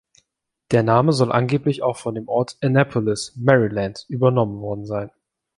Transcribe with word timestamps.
Der 0.71 0.81
Name 0.81 1.13
soll 1.13 1.31
angeblich 1.31 1.83
auch 1.83 1.95
von 1.97 2.15
dem 2.15 2.27
Ort 2.27 2.57
Annapolis, 2.63 3.33
Maryland, 3.35 4.03
übernommen 4.09 4.59
worden 4.59 4.87
sein. 4.87 5.11